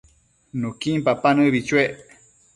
Nuquin 0.61 0.97
papa 1.07 1.29
nëbi 1.35 1.59
chuec 1.67 1.91